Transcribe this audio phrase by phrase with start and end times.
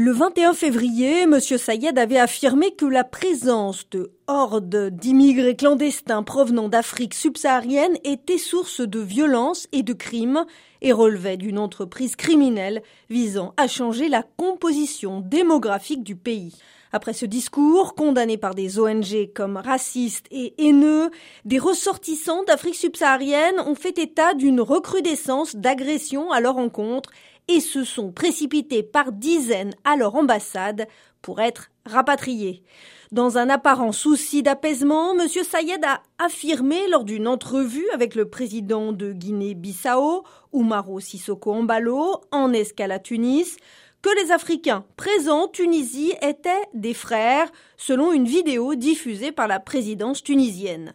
[0.00, 1.40] Le 21 février, M.
[1.40, 8.80] Sayed avait affirmé que la présence de hordes d'immigrés clandestins provenant d'Afrique subsaharienne était source
[8.80, 10.46] de violence et de crimes
[10.82, 12.80] et relevait d'une entreprise criminelle
[13.10, 16.54] visant à changer la composition démographique du pays.
[16.92, 21.10] Après ce discours, condamné par des ONG comme racistes et haineux,
[21.44, 27.10] des ressortissants d'Afrique subsaharienne ont fait état d'une recrudescence d'agressions à leur encontre
[27.48, 30.86] et se sont précipités par dizaines à leur ambassade
[31.22, 32.62] pour être rapatriés.
[33.10, 35.26] Dans un apparent souci d'apaisement, M.
[35.28, 42.52] Sayed a affirmé lors d'une entrevue avec le président de Guinée-Bissau, Oumaro Sissoko Ambalo, en
[42.52, 43.56] escale à Tunis,
[44.02, 49.58] que les Africains présents en Tunisie étaient des frères, selon une vidéo diffusée par la
[49.58, 50.92] présidence tunisienne.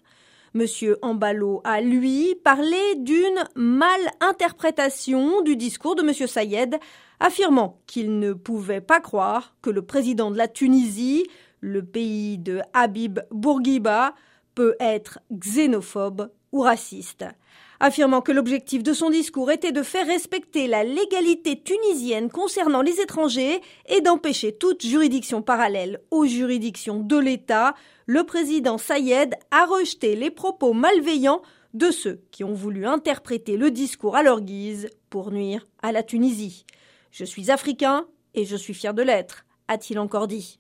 [0.54, 6.78] Monsieur Ambalo a, lui, parlé d'une mal-interprétation du discours de Monsieur Sayed,
[7.20, 11.26] affirmant qu'il ne pouvait pas croire que le président de la Tunisie,
[11.60, 14.14] le pays de Habib Bourguiba,
[14.54, 17.26] peut être xénophobe ou raciste
[17.84, 23.02] affirmant que l'objectif de son discours était de faire respecter la légalité tunisienne concernant les
[23.02, 30.16] étrangers et d'empêcher toute juridiction parallèle aux juridictions de l'État, le président Sayed a rejeté
[30.16, 31.42] les propos malveillants
[31.73, 36.04] de ceux qui ont voulu interpréter le discours à leur guise pour nuire à la
[36.04, 36.66] Tunisie.
[37.11, 40.52] Je suis africain et je suis fier de l'être, a-t-il encore dit.